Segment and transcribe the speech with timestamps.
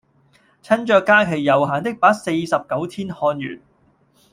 [0.63, 3.39] 趁著假期悠閒的把四十九天看完